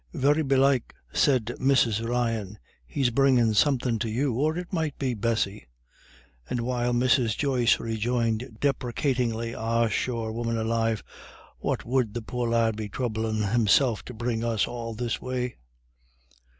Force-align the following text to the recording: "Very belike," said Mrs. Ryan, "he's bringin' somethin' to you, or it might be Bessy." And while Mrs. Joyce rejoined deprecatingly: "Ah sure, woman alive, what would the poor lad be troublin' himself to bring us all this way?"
"Very 0.15 0.41
belike," 0.41 0.95
said 1.13 1.55
Mrs. 1.59 2.03
Ryan, 2.03 2.57
"he's 2.87 3.11
bringin' 3.11 3.53
somethin' 3.53 3.99
to 3.99 4.09
you, 4.09 4.33
or 4.33 4.57
it 4.57 4.73
might 4.73 4.97
be 4.97 5.13
Bessy." 5.13 5.67
And 6.49 6.61
while 6.61 6.91
Mrs. 6.91 7.37
Joyce 7.37 7.79
rejoined 7.79 8.57
deprecatingly: 8.59 9.53
"Ah 9.53 9.89
sure, 9.89 10.31
woman 10.31 10.57
alive, 10.57 11.03
what 11.59 11.85
would 11.85 12.15
the 12.15 12.23
poor 12.23 12.49
lad 12.49 12.75
be 12.75 12.89
troublin' 12.89 13.43
himself 13.43 14.03
to 14.05 14.13
bring 14.15 14.43
us 14.43 14.65
all 14.67 14.95
this 14.95 15.21
way?" 15.21 15.57